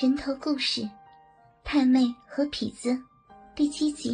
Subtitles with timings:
[0.00, 0.82] 人头故事，
[1.64, 2.90] 《太妹和痞子》
[3.56, 4.10] 第七集。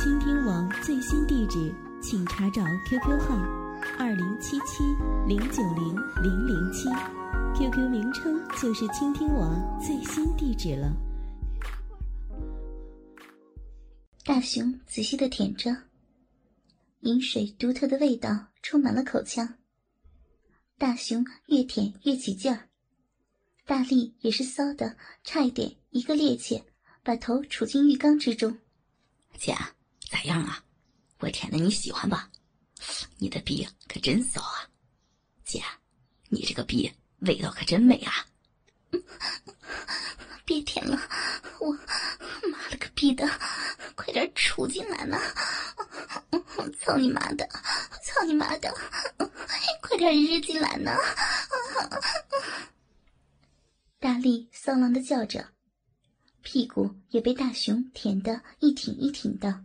[0.00, 1.70] 倾听网最新地址，
[2.02, 3.36] 请查找 QQ 号
[3.98, 4.82] 二零七七
[5.26, 6.88] 零九零零零七
[7.58, 10.96] ，QQ 名称就是倾听网最新地址了。
[14.24, 15.76] 大熊仔细的舔着，
[17.00, 19.56] 饮水独特的味道充满了口腔。
[20.78, 22.67] 大熊越舔越起劲儿。
[23.68, 26.64] 大力也是骚的，差一点一个趔趄，
[27.02, 28.56] 把头杵进浴缸之中。
[29.36, 29.54] 姐，
[30.10, 30.64] 咋样啊？
[31.18, 32.30] 我舔的你喜欢吧？
[33.18, 34.64] 你的逼可真骚啊！
[35.44, 35.62] 姐，
[36.30, 38.24] 你这个逼味道可真美啊！
[40.46, 40.98] 别舔了，
[41.60, 41.70] 我
[42.50, 43.28] 妈了个逼的，
[43.94, 45.20] 快点杵进来呢！
[46.80, 47.46] 操你妈的！
[48.02, 48.74] 操你妈的！
[49.82, 50.96] 快点日进来呢！
[54.18, 55.50] 大力骚浪的叫着，
[56.42, 59.64] 屁股也被大熊舔得一挺一挺的，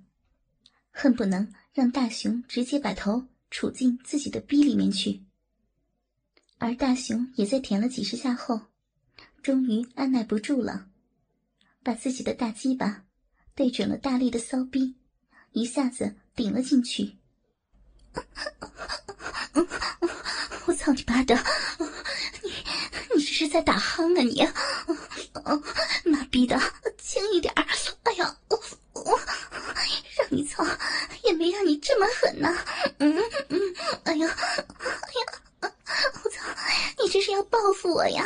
[0.92, 5.24] 恨不能让大熊直接把头杵进自己的逼里面去。
[6.60, 8.68] 而大熊也在舔了几十下后，
[9.42, 10.88] 终于按耐不住了，
[11.82, 13.06] 把自己的大鸡巴
[13.56, 14.96] 对准了大力的骚逼，
[15.54, 17.18] 一下子顶了进去。
[20.68, 21.36] 我操你妈的！
[23.44, 24.48] 是在打鼾啊你！
[26.10, 26.58] 妈逼的，
[26.98, 27.54] 轻一点！
[28.04, 28.64] 哎呀，我
[28.94, 29.20] 我
[30.18, 30.66] 让你操，
[31.24, 32.58] 也没让你这么狠呐！
[33.00, 33.60] 嗯嗯，
[34.06, 35.72] 哎呀哎呀，
[36.24, 36.40] 我操！
[37.04, 38.26] 你这是要报复我呀！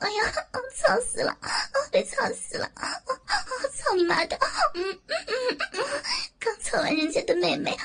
[0.00, 0.32] 哎呀，
[0.80, 1.36] 操死了！
[1.90, 2.70] 被操死了！
[3.76, 4.38] 操你妈的！
[4.74, 5.84] 嗯嗯嗯嗯，
[6.38, 7.78] 刚操完人家的妹妹，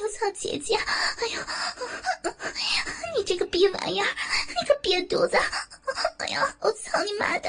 [0.00, 0.76] 又操姐姐！
[0.76, 1.40] 哎呦，
[3.16, 4.08] 你这个逼玩意儿，
[4.48, 5.38] 你个瘪犊子！
[6.60, 7.48] 我操你妈的！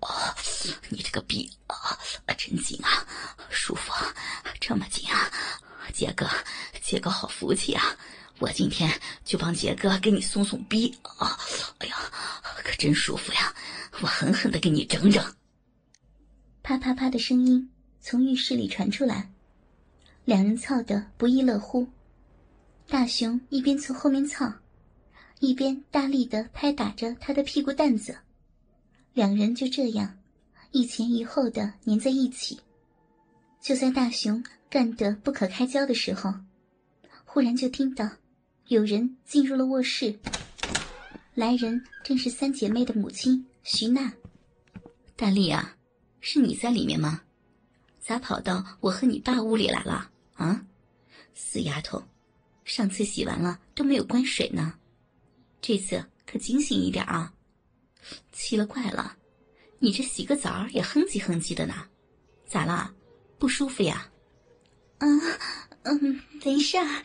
[0.00, 0.34] 啊！
[0.88, 1.98] 你这个逼啊，
[2.36, 3.06] 真紧啊，
[3.50, 3.92] 舒服，
[4.60, 5.30] 这么紧啊！
[5.92, 6.28] 杰哥，
[6.82, 7.96] 杰哥好福气啊！
[8.38, 8.90] 我今天
[9.24, 11.38] 就帮杰哥给你松松逼啊！
[11.78, 11.96] 哎呀，
[12.62, 13.54] 可真舒服呀！
[14.00, 15.24] 我狠狠的给你整整。
[16.62, 19.30] 啪啪啪的声音从浴室里传出来，
[20.24, 21.88] 两人操得不亦乐乎。
[22.88, 24.52] 大熊一边从后面操。
[25.44, 28.16] 一边大力的拍打着他的屁股蛋子，
[29.12, 30.18] 两人就这样
[30.70, 32.58] 一前一后的粘在一起。
[33.60, 36.32] 就在大熊干得不可开交的时候，
[37.26, 38.08] 忽然就听到
[38.68, 40.18] 有人进入了卧室。
[41.34, 44.12] 来人正是三姐妹的母亲徐娜。
[45.14, 45.76] 大力啊，
[46.20, 47.20] 是你在里面吗？
[48.00, 50.10] 咋跑到我和你爸屋里来了？
[50.34, 50.64] 啊，
[51.34, 52.02] 死丫头，
[52.64, 54.74] 上次洗完了都没有关水呢。
[55.66, 57.32] 这次可警醒一点啊！
[58.32, 59.16] 奇了怪了，
[59.78, 61.88] 你这洗个澡也哼唧哼唧的呢，
[62.46, 62.94] 咋啦？
[63.38, 64.12] 不舒服呀？
[64.98, 65.18] 嗯
[65.84, 67.02] 嗯，没事儿，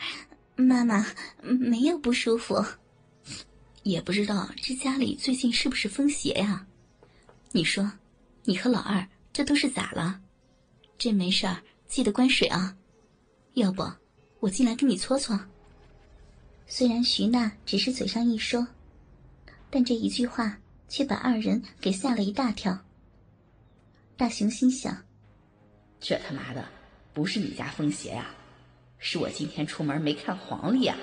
[0.58, 1.06] 妈妈
[1.42, 2.62] 没有不舒服。
[3.84, 6.68] 也不知道这家里最近是不是风邪呀？
[7.54, 7.90] 你说，
[8.44, 10.20] 你和老二这都是咋了？
[10.98, 12.76] 这没事儿，记得关水啊。
[13.54, 13.90] 要不
[14.42, 15.40] 我进来给你搓搓。
[16.72, 18.66] 虽然徐娜只是嘴上一说，
[19.72, 20.56] 但这一句话
[20.88, 22.80] 却把二人给吓了一大跳。
[24.16, 25.04] 大雄心想：
[26.00, 26.64] 这他妈的
[27.12, 28.30] 不是你家风邪呀，
[29.00, 30.96] 是我今天出门没看黄历呀！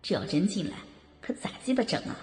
[0.00, 0.78] 这要真进来，
[1.20, 2.16] 可咋鸡巴整啊？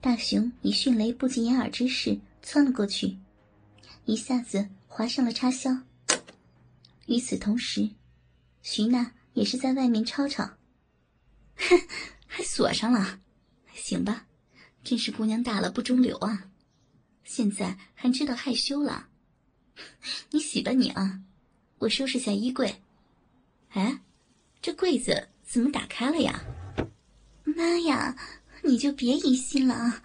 [0.00, 3.18] 大雄以迅雷不及掩耳之势窜了过去，
[4.06, 5.70] 一下子划上了插销。
[7.06, 7.90] 与此同时，
[8.62, 10.48] 徐娜也是在外面吵吵。
[11.56, 11.80] 哼，
[12.26, 13.20] 还锁上了，
[13.74, 14.26] 行吧，
[14.84, 16.48] 真是姑娘大了不中留啊！
[17.24, 19.08] 现在还知道害羞了，
[20.30, 21.20] 你洗吧你啊，
[21.78, 22.82] 我收拾下衣柜。
[23.70, 24.00] 哎，
[24.60, 26.44] 这柜子怎么打开了呀？
[27.44, 28.16] 妈呀，
[28.62, 30.02] 你就别疑心了啊！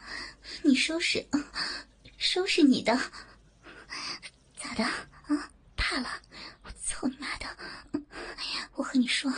[0.64, 1.26] 你收拾，
[2.18, 2.98] 收拾你的，
[4.58, 5.52] 咋的啊？
[5.76, 6.10] 怕了？
[6.88, 7.46] 操你妈的！
[8.76, 9.32] 我和你说。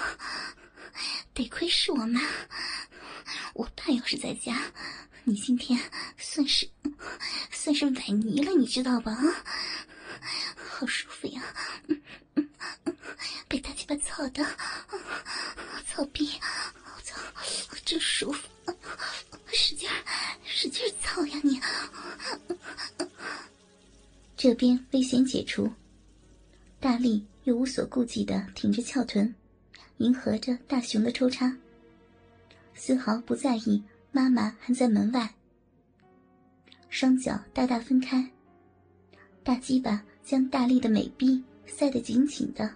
[1.33, 2.21] 得亏是我妈，
[3.53, 4.61] 我爸要是在家，
[5.23, 5.79] 你今天
[6.17, 6.69] 算是
[7.51, 9.13] 算是崴泥了，你知道吧？
[9.13, 9.43] 啊
[10.69, 11.41] 好舒服呀，
[13.47, 14.45] 被大鸡巴操的，
[15.87, 16.29] 操逼，
[16.95, 17.19] 我操，
[17.85, 18.47] 真舒服，
[19.51, 19.89] 使劲
[20.45, 21.59] 使劲操呀你！
[24.35, 25.71] 这边危险解除，
[26.79, 29.33] 大力又无所顾忌的挺着翘臀。
[29.97, 31.51] 迎合着大熊的抽插，
[32.75, 35.33] 丝毫不在意妈妈还在门外，
[36.89, 38.29] 双脚大大分开，
[39.43, 42.71] 大鸡巴将大力的美臂塞得紧紧的。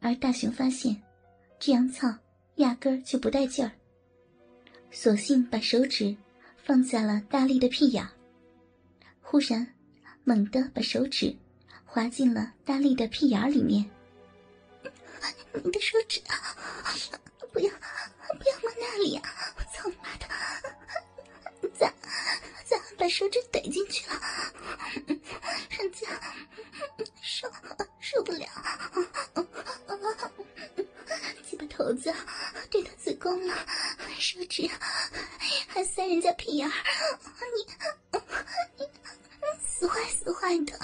[0.00, 1.00] 而大雄发现，
[1.60, 2.12] 这样操
[2.56, 3.70] 压根儿就不带劲儿，
[4.90, 6.14] 索性把手指
[6.56, 8.04] 放在了大力的屁眼，
[9.22, 9.66] 忽然
[10.24, 11.34] 猛地把手指
[11.92, 13.90] 滑进了大力的屁眼里面。
[15.52, 16.54] 你的手指啊，
[17.52, 19.28] 不要不要摸那里啊！
[19.56, 20.28] 我操你妈的！
[21.76, 21.92] 咋
[22.64, 24.14] 咋把手指怼进去了？
[25.70, 26.06] 人家
[27.20, 27.50] 受
[27.98, 28.46] 受不了，
[31.44, 32.14] 鸡巴头子
[32.70, 33.66] 对他子宫了，
[34.16, 34.70] 手指
[35.66, 36.72] 还塞人家屁眼儿，
[37.52, 37.66] 你
[38.78, 38.88] 你
[39.60, 40.78] 死坏死坏的！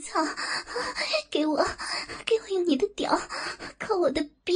[0.00, 0.24] 操，
[1.30, 1.64] 给我
[2.24, 3.20] 给我用你的屌
[3.78, 4.54] 靠我的逼，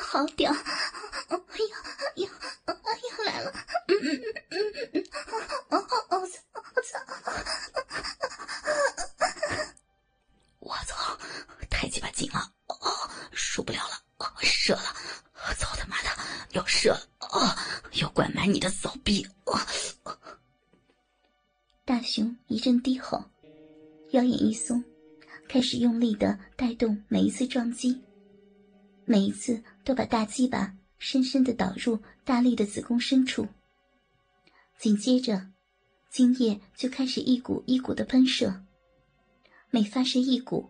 [0.00, 0.52] 好屌！
[0.52, 1.76] 哎呀
[2.16, 2.28] 呀
[2.96, 3.52] 呀来了！
[3.88, 5.04] 嗯嗯嗯嗯嗯，
[5.70, 6.98] 哦哦哦操我操！
[10.60, 11.18] 我操，
[11.68, 14.94] 太鸡巴紧了，哦，受不了了，哦，射了，
[15.58, 16.08] 操他妈的，
[16.52, 17.56] 要射了，哦，
[17.92, 19.58] 要灌满你的骚逼，哦！
[21.84, 23.22] 大熊一阵低吼，
[24.12, 24.82] 腰眼一松，
[25.48, 28.00] 开始用力的带动每一次撞击，
[29.04, 33.46] 每一次都把大鸡巴深深的导入大力的子宫深处。
[34.78, 35.46] 紧接着，
[36.10, 38.64] 精液就开始一股一股的喷射。
[39.70, 40.68] 每发射一股，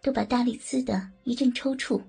[0.00, 2.00] 都把大力呲的一阵抽搐。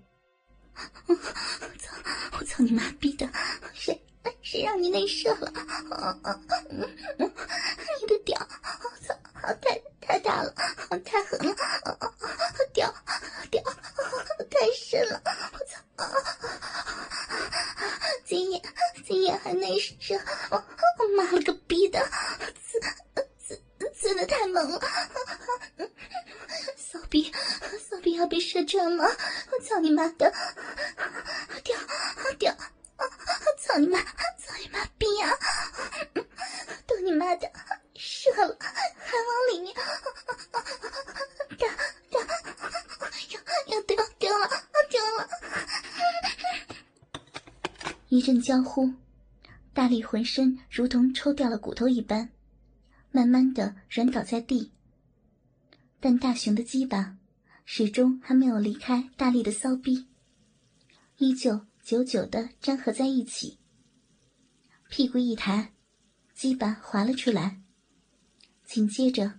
[1.08, 1.98] 我操！
[2.40, 3.28] 我操你妈逼的！
[3.74, 4.00] 谁
[4.44, 5.52] 谁让你内射了？
[7.18, 8.38] 你的屌！
[10.90, 10.98] 我！
[11.00, 11.56] 太，狠了！
[12.74, 12.94] 屌
[13.52, 13.64] 屌
[14.50, 15.22] 太深了！
[15.54, 15.78] 我操！
[18.26, 18.62] 今夜
[19.06, 20.20] 今夜还内射！
[20.50, 20.64] 我
[21.16, 22.00] 妈了个逼的！
[22.00, 22.80] 呲
[23.80, 24.82] 呲呲的太猛了！
[26.76, 27.32] 骚逼，
[27.80, 29.04] 骚逼要被射穿了！
[29.52, 30.34] 我操你妈的！
[31.64, 31.78] 屌
[32.40, 32.56] 屌！
[33.60, 34.00] 操你妈！
[34.02, 35.38] 操你妈逼呀！
[36.88, 37.52] 都你妈的
[37.96, 38.58] 射了，
[39.52, 39.74] 里面！
[41.58, 41.68] 屌
[42.10, 42.20] 屌！
[43.30, 44.48] 要要掉掉了，
[44.90, 45.28] 掉了！
[48.10, 48.94] 一阵娇呼，
[49.74, 52.30] 大力浑身如同抽掉了骨头一般，
[53.12, 54.72] 慢慢的软倒在地。
[56.00, 57.18] 但大熊的鸡巴
[57.66, 60.08] 始终还没有离开大力的骚逼，
[61.18, 63.60] 依旧久久的粘合在一起。
[64.90, 65.74] 屁股一抬，
[66.34, 67.62] 鸡巴滑了出来，
[68.70, 69.32] 紧接着，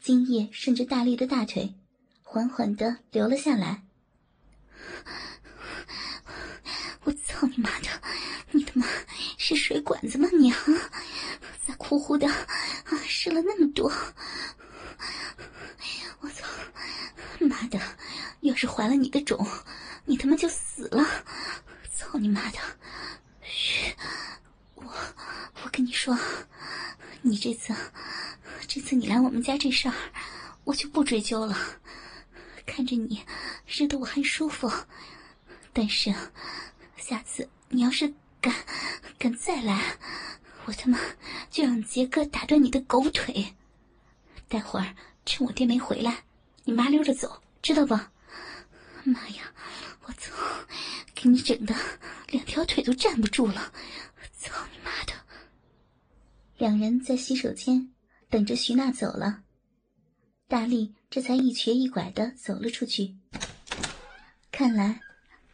[0.00, 1.74] 精液顺着大力的大腿，
[2.22, 3.82] 缓缓的流了下来。
[7.02, 7.88] 我操你妈的！
[8.52, 8.86] 你他妈
[9.36, 10.56] 是水管子吗你啊？
[11.66, 12.96] 咋呼呼的啊？
[13.08, 13.92] 湿了那么多！
[16.20, 16.46] 我操！
[17.40, 17.80] 妈的！
[18.42, 19.44] 要是怀了你的种，
[20.04, 21.04] 你他妈就死了！
[21.92, 22.58] 操你妈的！
[23.42, 23.92] 嘘，
[24.76, 26.16] 我我跟你说，
[27.22, 27.74] 你这次
[28.72, 29.94] 这次你来我们家这事儿，
[30.62, 31.58] 我就不追究了。
[32.64, 33.20] 看着你
[33.66, 34.70] 热得我还舒服，
[35.72, 36.14] 但是
[36.96, 38.54] 下次你要是敢
[39.18, 39.98] 敢再来，
[40.66, 41.00] 我他妈
[41.50, 43.44] 就让杰哥打断你的狗腿！
[44.46, 44.94] 待会儿
[45.26, 46.22] 趁我爹没回来，
[46.62, 47.94] 你麻溜着走，知道不？
[49.02, 49.52] 妈呀，
[50.04, 50.32] 我操，
[51.12, 51.74] 给你整的
[52.28, 53.72] 两条腿都站不住了！
[54.38, 55.12] 操你妈的！
[56.56, 57.90] 两人在洗手间
[58.30, 59.42] 等着徐娜走了，
[60.46, 63.16] 大力这才一瘸一拐的走了出去。
[64.52, 65.00] 看来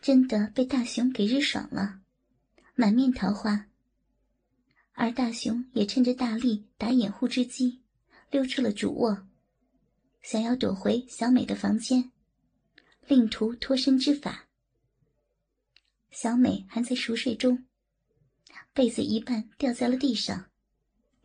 [0.03, 2.01] 真的被大熊给日爽了，
[2.75, 3.67] 满面桃花。
[4.93, 7.81] 而大熊也趁着大力打掩护之机，
[8.31, 9.27] 溜出了主卧，
[10.23, 12.11] 想要躲回小美的房间，
[13.07, 14.49] 另图脱身之法。
[16.11, 17.65] 小美还在熟睡中，
[18.75, 20.51] 被子一半掉在了地上，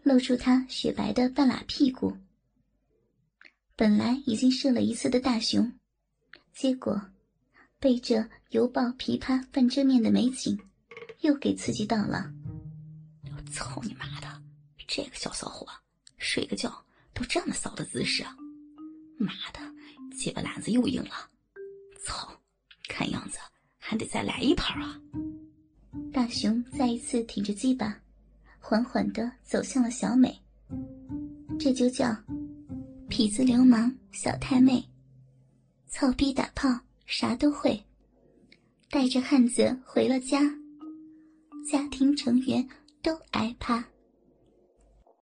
[0.04, 2.16] 露出他雪白的半拉屁股。
[3.76, 5.72] 本来已经射了一次的大熊，
[6.54, 7.02] 结果
[7.80, 10.60] 被这犹抱琵琶半遮面的美景，
[11.22, 12.32] 又给刺激到了。
[13.52, 14.42] 操你妈的！
[14.88, 15.68] 这个小骚货，
[16.18, 18.24] 睡个觉都这么骚的姿势！
[19.18, 19.60] 妈的，
[20.16, 21.30] 鸡巴篮子又硬了！
[22.04, 22.40] 操，
[22.88, 23.40] 看样子
[23.78, 25.00] 还得再来一盘啊！
[26.14, 28.02] 大雄再一次挺着鸡巴，
[28.72, 30.34] 缓缓的走向了小美。
[31.60, 32.16] 这就叫
[33.10, 34.82] 痞子流氓小太妹，
[35.90, 36.70] 操逼打炮
[37.06, 37.84] 啥都会，
[38.90, 40.40] 带着汉子回了家，
[41.70, 42.66] 家庭成员
[43.02, 43.84] 都挨怕。